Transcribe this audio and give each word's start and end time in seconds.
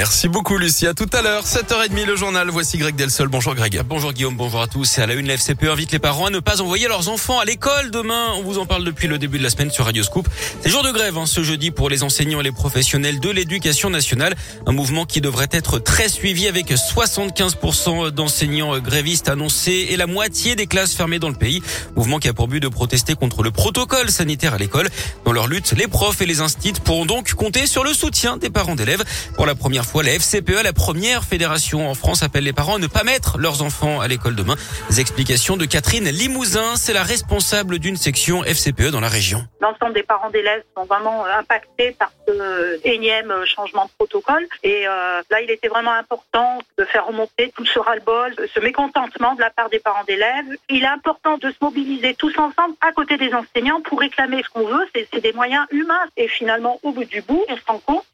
Merci 0.00 0.28
beaucoup 0.28 0.56
Lucie. 0.58 0.86
À 0.86 0.94
tout 0.94 1.10
à 1.12 1.22
l'heure, 1.22 1.44
7h30 1.44 2.06
le 2.06 2.14
journal. 2.14 2.48
Voici 2.50 2.78
Greg 2.78 2.94
Delsol. 2.94 3.26
Bonjour 3.26 3.56
Greg. 3.56 3.82
Bonjour 3.84 4.12
Guillaume, 4.12 4.36
bonjour 4.36 4.62
à 4.62 4.68
tous. 4.68 4.96
Et 4.96 5.02
à 5.02 5.06
la 5.06 5.14
une, 5.14 5.26
la 5.26 5.34
FCPE 5.34 5.64
invite 5.64 5.90
les 5.90 5.98
parents 5.98 6.26
à 6.26 6.30
ne 6.30 6.38
pas 6.38 6.62
envoyer 6.62 6.86
leurs 6.86 7.08
enfants 7.08 7.40
à 7.40 7.44
l'école 7.44 7.90
demain. 7.90 8.28
On 8.36 8.44
vous 8.44 8.60
en 8.60 8.66
parle 8.66 8.84
depuis 8.84 9.08
le 9.08 9.18
début 9.18 9.38
de 9.38 9.42
la 9.42 9.50
semaine 9.50 9.72
sur 9.72 9.86
Radio 9.86 10.04
Scoop. 10.04 10.28
C'est 10.62 10.70
jour 10.70 10.84
de 10.84 10.92
grève 10.92 11.18
hein, 11.18 11.26
ce 11.26 11.42
jeudi 11.42 11.72
pour 11.72 11.90
les 11.90 12.04
enseignants 12.04 12.38
et 12.38 12.44
les 12.44 12.52
professionnels 12.52 13.18
de 13.18 13.28
l'éducation 13.28 13.90
nationale. 13.90 14.36
Un 14.68 14.72
mouvement 14.72 15.04
qui 15.04 15.20
devrait 15.20 15.48
être 15.50 15.80
très 15.80 16.08
suivi 16.08 16.46
avec 16.46 16.70
75% 16.70 18.10
d'enseignants 18.10 18.78
grévistes 18.78 19.28
annoncés 19.28 19.88
et 19.90 19.96
la 19.96 20.06
moitié 20.06 20.54
des 20.54 20.68
classes 20.68 20.94
fermées 20.94 21.18
dans 21.18 21.28
le 21.28 21.34
pays. 21.34 21.60
Mouvement 21.96 22.20
qui 22.20 22.28
a 22.28 22.32
pour 22.32 22.46
but 22.46 22.60
de 22.60 22.68
protester 22.68 23.16
contre 23.16 23.42
le 23.42 23.50
protocole 23.50 24.10
sanitaire 24.10 24.54
à 24.54 24.58
l'école. 24.58 24.90
Dans 25.24 25.32
leur 25.32 25.48
lutte, 25.48 25.72
les 25.72 25.88
profs 25.88 26.22
et 26.22 26.26
les 26.26 26.40
instituts 26.40 26.80
pourront 26.82 27.04
donc 27.04 27.34
compter 27.34 27.66
sur 27.66 27.82
le 27.82 27.92
soutien 27.92 28.36
des 28.36 28.48
parents 28.48 28.76
d'élèves. 28.76 29.02
Pour 29.34 29.44
la 29.44 29.56
première 29.56 29.87
fois, 29.88 30.02
la 30.02 30.12
FCPE, 30.12 30.62
la 30.62 30.72
première 30.72 31.24
fédération 31.24 31.88
en 31.88 31.94
France, 31.94 32.22
appelle 32.22 32.44
les 32.44 32.52
parents 32.52 32.76
à 32.76 32.78
ne 32.78 32.86
pas 32.86 33.04
mettre 33.04 33.38
leurs 33.38 33.62
enfants 33.62 34.00
à 34.00 34.08
l'école 34.08 34.36
demain. 34.36 34.54
Les 34.90 35.00
explications 35.00 35.56
de 35.56 35.64
Catherine 35.64 36.04
Limousin, 36.04 36.76
c'est 36.76 36.92
la 36.92 37.02
responsable 37.02 37.78
d'une 37.78 37.96
section 37.96 38.44
FCPE 38.44 38.90
dans 38.90 39.00
la 39.00 39.08
région. 39.08 39.44
L'ensemble 39.60 39.94
des 39.94 40.02
parents 40.02 40.30
d'élèves 40.30 40.62
sont 40.76 40.84
vraiment 40.84 41.24
impactés 41.24 41.92
par 41.98 42.12
ce 42.26 42.80
énième 42.84 43.32
changement 43.46 43.86
de 43.86 43.90
protocole. 43.98 44.46
Et 44.62 44.86
euh, 44.86 45.22
là, 45.30 45.40
il 45.40 45.50
était 45.50 45.68
vraiment 45.68 45.92
important 45.92 46.58
de 46.76 46.84
faire 46.84 47.06
remonter 47.06 47.50
tout 47.56 47.64
ce 47.64 47.78
ras-le-bol, 47.78 48.34
ce 48.54 48.60
mécontentement 48.60 49.34
de 49.34 49.40
la 49.40 49.50
part 49.50 49.70
des 49.70 49.78
parents 49.78 50.04
d'élèves. 50.04 50.46
Il 50.68 50.82
est 50.82 50.86
important 50.86 51.38
de 51.38 51.50
se 51.50 51.56
mobiliser 51.62 52.14
tous 52.14 52.36
ensemble 52.38 52.74
à 52.80 52.92
côté 52.92 53.16
des 53.16 53.32
enseignants 53.32 53.80
pour 53.80 54.00
réclamer 54.00 54.42
ce 54.42 54.50
qu'on 54.50 54.66
veut. 54.66 54.86
C'est 54.94 55.20
des 55.20 55.32
moyens 55.32 55.66
humains. 55.70 56.06
Et 56.16 56.28
finalement, 56.28 56.78
au 56.82 56.92
bout 56.92 57.04
du 57.04 57.22
bout, 57.22 57.42
on 57.48 57.56
se 57.56 57.62
rend 57.66 57.78
compte 57.78 58.04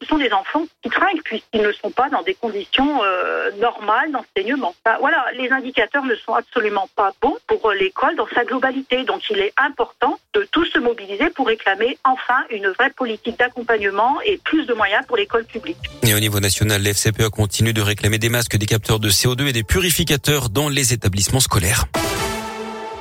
ce 0.00 0.06
sont 0.06 0.18
des 0.18 0.32
enfants 0.32 0.64
qui 0.82 0.90
trinquent 0.90 1.22
puisqu'ils 1.24 1.62
ne 1.62 1.72
sont 1.72 1.90
pas 1.90 2.08
dans 2.08 2.22
des 2.22 2.34
conditions 2.34 3.02
euh, 3.02 3.50
normales 3.60 4.10
d'enseignement. 4.12 4.74
voilà, 5.00 5.24
les 5.36 5.50
indicateurs 5.50 6.04
ne 6.04 6.14
sont 6.14 6.34
absolument 6.34 6.88
pas 6.96 7.12
bons 7.20 7.36
pour 7.46 7.70
euh, 7.70 7.74
l'école 7.74 8.16
dans 8.16 8.28
sa 8.34 8.44
globalité. 8.44 9.04
Donc 9.04 9.22
il 9.30 9.38
est 9.38 9.52
important 9.56 10.18
de 10.34 10.46
tous 10.50 10.66
se 10.66 10.78
mobiliser 10.78 11.30
pour 11.30 11.46
réclamer 11.46 11.98
enfin 12.04 12.44
une 12.50 12.68
vraie 12.68 12.90
politique 12.90 13.38
d'accompagnement 13.38 14.20
et 14.24 14.38
plus 14.38 14.66
de 14.66 14.74
moyens 14.74 15.04
pour 15.06 15.16
l'école 15.16 15.44
publique. 15.44 15.78
Et 16.02 16.14
au 16.14 16.20
niveau 16.20 16.40
national, 16.40 16.82
l'FCPE 16.82 17.28
continue 17.28 17.72
de 17.72 17.82
réclamer 17.82 18.18
des 18.18 18.28
masques, 18.28 18.56
des 18.56 18.66
capteurs 18.66 19.00
de 19.00 19.10
CO2 19.10 19.48
et 19.48 19.52
des 19.52 19.64
purificateurs 19.64 20.48
dans 20.48 20.68
les 20.68 20.92
établissements 20.92 21.40
scolaires. 21.40 21.84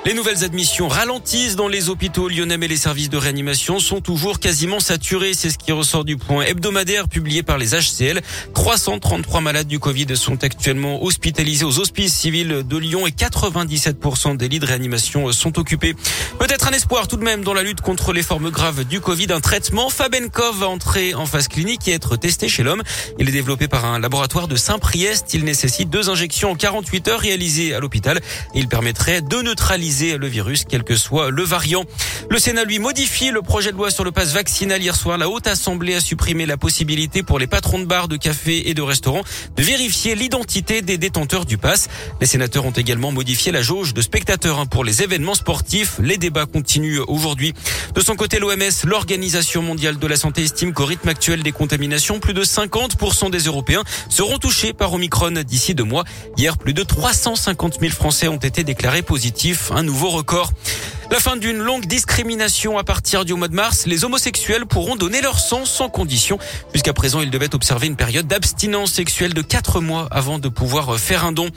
Les 0.04 0.16
nouvelles 0.16 0.44
admissions 0.44 0.88
ralentissent 0.88 1.56
dans 1.56 1.68
les 1.68 1.90
hôpitaux 1.90 2.28
lyonnais 2.28 2.58
mais 2.58 2.68
les 2.68 2.76
services 2.76 3.12
de 3.12 3.18
réanimation 3.18 3.80
sont 3.80 4.02
toujours 4.02 4.40
quasiment 4.40 4.80
saturés. 4.80 5.36
C'est 5.36 5.52
ce 5.52 5.60
qui 5.60 5.72
ressort 5.72 6.06
du 6.06 6.18
point 6.18 6.44
hebdomadaire 6.44 7.08
publié 7.08 7.44
par 7.44 7.60
les 7.60 7.76
HCL. 7.76 8.22
333 8.56 9.42
malades 9.42 9.68
du 9.68 9.78
Covid 9.78 10.18
sont 10.18 10.44
actuellement 10.44 11.04
hospitalisés 11.04 11.66
aux 11.66 11.78
hospices 11.78 12.16
civils 12.16 12.64
de 12.68 12.78
Lyon 12.78 13.06
et 13.06 13.12
97% 13.12 14.38
des 14.38 14.50
lits 14.50 14.58
de 14.58 14.66
réanimation 14.66 15.32
sont 15.32 15.60
occupés. 15.60 15.94
Peut-être 16.40 16.68
un 16.68 16.72
espoir 16.72 17.08
tout 17.08 17.18
de 17.18 17.24
même 17.24 17.44
dans 17.44 17.54
la 17.54 17.62
lutte 17.62 17.82
contre 17.82 18.12
les 18.12 18.24
formes 18.24 18.50
graves 18.50 18.86
du 18.86 19.02
Covid. 19.02 19.28
Un 19.30 19.40
traitement 19.40 19.92
Fabenkov 19.92 20.62
va 20.62 20.68
entrer 20.68 21.14
en 21.14 21.28
phase 21.28 21.48
clinique 21.48 21.88
et 21.88 21.92
être 21.92 22.16
testé 22.16 22.48
chez 22.48 22.64
l'homme. 22.64 22.82
Il 23.20 23.30
est 23.30 23.34
développé 23.34 23.68
par 23.68 23.86
un 23.86 24.00
laboratoire 24.00 24.48
de 24.48 24.56
Saint-Priest. 24.56 25.36
Il 25.36 25.44
nécessite 25.44 25.92
deux 25.92 26.10
injections 26.10 26.50
en 26.50 26.56
48 26.56 27.08
heures 27.08 27.20
réalisées 27.20 27.76
à 27.76 27.80
l'hôpital. 27.80 28.20
Il 28.56 28.68
permettrait 28.68 29.22
de 29.22 29.38
neutraliser 29.44 29.91
le 29.92 30.28
virus, 30.28 30.64
quel 30.68 30.84
que 30.84 30.96
soit 30.96 31.32
le 31.32 31.44
variant. 31.44 31.84
Le 32.30 32.40
Sénat, 32.40 32.64
lui, 32.64 32.80
modifie 32.80 33.30
le 33.30 33.42
projet 33.42 33.72
de 33.72 33.78
loi 33.78 33.92
sur 33.92 34.04
le 34.04 34.12
passe 34.12 34.32
vaccinal 34.32 34.82
hier 34.82 34.96
soir. 34.96 35.18
La 35.18 35.28
Haute 35.28 35.48
Assemblée 35.48 35.96
a 35.96 36.00
supprimé 36.00 36.46
la 36.46 36.56
possibilité 36.56 37.24
pour 37.24 37.40
les 37.40 37.48
patrons 37.48 37.80
de 37.80 37.86
bars, 37.86 38.08
de 38.08 38.16
cafés 38.16 38.70
et 38.70 38.74
de 38.74 38.82
restaurants 38.82 39.24
de 39.58 39.64
vérifier 39.64 40.16
l'identité 40.16 40.82
des 40.82 40.98
détenteurs 40.98 41.46
du 41.46 41.58
pass. 41.58 41.90
Les 42.22 42.28
sénateurs 42.28 42.66
ont 42.66 42.72
également 42.72 43.12
modifié 43.12 43.52
la 43.52 43.62
jauge 43.62 43.94
de 43.94 44.02
spectateurs 44.02 44.60
hein, 44.60 44.66
pour 44.66 44.86
les 44.86 45.04
événements 45.04 45.36
sportifs. 45.36 46.00
Les 46.02 46.18
débats 46.18 46.46
continuent 46.46 47.02
aujourd'hui. 47.08 47.54
De 47.94 48.02
son 48.02 48.16
côté, 48.16 48.40
l'OMS, 48.40 48.86
l'Organisation 48.86 49.62
mondiale 49.62 50.00
de 50.00 50.08
la 50.08 50.16
santé, 50.16 50.44
estime 50.44 50.74
qu'au 50.74 50.86
rythme 50.86 51.10
actuel 51.10 51.44
des 51.44 51.52
contaminations, 51.52 52.20
plus 52.20 52.34
de 52.34 52.44
50% 52.44 53.30
des 53.30 53.40
Européens 53.40 53.84
seront 54.10 54.38
touchés 54.38 54.72
par 54.72 54.94
Omicron 54.94 55.44
d'ici 55.46 55.76
deux 55.76 55.84
mois. 55.84 56.06
Hier, 56.38 56.58
plus 56.58 56.74
de 56.74 56.84
350 56.84 57.80
000 57.82 57.92
Français 57.92 58.30
ont 58.30 58.38
été 58.38 58.64
déclarés 58.64 59.02
positifs 59.02 59.72
nouveau 59.84 60.10
record. 60.10 60.52
La 61.12 61.20
fin 61.20 61.36
d'une 61.36 61.58
longue 61.58 61.88
discrimination 61.88 62.78
à 62.78 62.86
partir 62.86 63.26
du 63.26 63.34
mois 63.34 63.50
de 63.50 63.54
mars. 63.54 63.86
Les 63.86 64.06
homosexuels 64.06 64.66
pourront 64.66 64.96
donner 64.96 65.22
leur 65.22 65.40
sang 65.40 65.66
sans 65.66 65.90
condition. 65.90 66.40
Jusqu'à 66.74 66.94
présent, 66.94 67.20
ils 67.20 67.30
devaient 67.30 67.54
observer 67.54 67.88
une 67.88 67.98
période 67.98 68.28
d'abstinence 68.28 68.94
sexuelle 68.94 69.34
de 69.34 69.42
4 69.42 69.82
mois 69.82 70.08
avant 70.10 70.40
de 70.40 70.48
pouvoir 70.48 70.98
faire 70.98 71.26
un 71.26 71.34
don. 71.34 71.50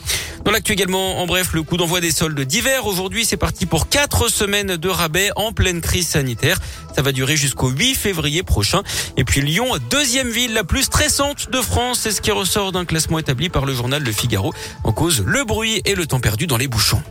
Dans 0.45 0.51
l'actu 0.51 0.73
également, 0.73 1.21
en 1.21 1.27
bref, 1.27 1.53
le 1.53 1.63
coup 1.63 1.77
d'envoi 1.77 2.01
des 2.01 2.11
soldes 2.11 2.41
d'hiver. 2.41 2.87
Aujourd'hui, 2.87 3.25
c'est 3.25 3.37
parti 3.37 3.65
pour 3.65 3.89
4 3.89 4.29
semaines 4.29 4.77
de 4.77 4.89
rabais 4.89 5.31
en 5.37 5.53
pleine 5.53 5.81
crise 5.81 6.09
sanitaire. 6.09 6.59
Ça 6.97 7.03
va 7.03 7.13
durer 7.13 7.37
jusqu'au 7.37 7.69
8 7.69 7.95
février 7.95 8.43
prochain. 8.43 8.83
Et 9.17 9.23
puis 9.23 9.41
Lyon, 9.41 9.69
deuxième 9.89 10.31
ville 10.31 10.53
la 10.53 10.65
plus 10.65 10.83
stressante 10.83 11.49
de 11.53 11.61
France. 11.61 12.01
C'est 12.03 12.11
ce 12.11 12.21
qui 12.21 12.33
ressort 12.33 12.73
d'un 12.73 12.85
classement 12.85 13.21
établi 13.21 13.51
par 13.51 13.67
le 13.67 13.73
journal 13.73 14.03
Le 14.03 14.11
Figaro. 14.11 14.53
En 14.83 14.91
cause, 14.91 15.23
le 15.25 15.45
bruit 15.45 15.81
et 15.85 15.95
le 15.95 16.07
temps 16.07 16.19
perdu 16.19 16.49
dans 16.49 16.57
les 16.57 16.67
bouchons. 16.67 17.03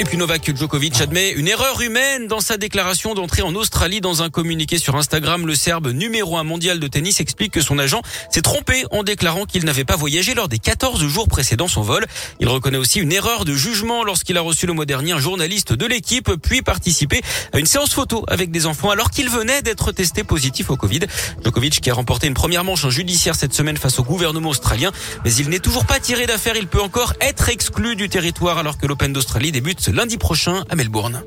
Et 0.00 0.04
puis 0.04 0.16
Novak 0.16 0.56
Djokovic 0.56 1.00
admet 1.00 1.30
une 1.30 1.48
erreur 1.48 1.80
humaine 1.80 2.28
dans 2.28 2.38
sa 2.38 2.56
déclaration 2.56 3.14
d'entrée 3.14 3.42
en 3.42 3.52
Australie. 3.56 4.00
Dans 4.00 4.22
un 4.22 4.30
communiqué 4.30 4.78
sur 4.78 4.94
Instagram, 4.94 5.44
le 5.44 5.56
Serbe 5.56 5.88
numéro 5.88 6.36
un 6.36 6.44
mondial 6.44 6.78
de 6.78 6.86
tennis 6.86 7.18
explique 7.18 7.52
que 7.52 7.60
son 7.60 7.80
agent 7.80 8.00
s'est 8.30 8.42
trompé 8.42 8.84
en 8.92 9.02
déclarant 9.02 9.44
qu'il 9.44 9.64
n'avait 9.64 9.84
pas 9.84 9.96
voyagé 9.96 10.34
lors 10.34 10.46
des 10.46 10.60
14 10.60 11.04
jours 11.08 11.26
précédant 11.26 11.66
son 11.66 11.82
vol. 11.82 12.06
Il 12.38 12.46
reconnaît 12.46 12.78
aussi 12.78 13.00
une 13.00 13.10
erreur 13.10 13.44
de 13.44 13.54
jugement 13.54 14.04
lorsqu'il 14.04 14.38
a 14.38 14.40
reçu 14.40 14.68
le 14.68 14.72
mois 14.72 14.86
dernier 14.86 15.10
un 15.12 15.18
journaliste 15.18 15.72
de 15.72 15.84
l'équipe 15.84 16.30
puis 16.40 16.62
participé 16.62 17.20
à 17.52 17.58
une 17.58 17.66
séance 17.66 17.92
photo 17.92 18.24
avec 18.28 18.52
des 18.52 18.66
enfants 18.66 18.90
alors 18.90 19.10
qu'il 19.10 19.28
venait 19.28 19.62
d'être 19.62 19.90
testé 19.90 20.22
positif 20.22 20.70
au 20.70 20.76
Covid. 20.76 21.00
Djokovic 21.42 21.80
qui 21.80 21.90
a 21.90 21.94
remporté 21.94 22.28
une 22.28 22.34
première 22.34 22.62
manche 22.62 22.84
en 22.84 22.90
judiciaire 22.90 23.34
cette 23.34 23.52
semaine 23.52 23.76
face 23.76 23.98
au 23.98 24.04
gouvernement 24.04 24.50
australien, 24.50 24.92
mais 25.24 25.34
il 25.34 25.48
n'est 25.48 25.58
toujours 25.58 25.86
pas 25.86 25.98
tiré 25.98 26.26
d'affaire. 26.26 26.54
Il 26.54 26.68
peut 26.68 26.80
encore 26.80 27.14
être 27.20 27.48
exclu 27.48 27.96
du 27.96 28.08
territoire 28.08 28.58
alors 28.58 28.78
que 28.78 28.86
l'Open 28.86 29.12
d'Australie 29.12 29.50
débute 29.50 29.87
lundi 29.92 30.18
prochain 30.18 30.64
à 30.68 30.74
Melbourne. 30.76 31.22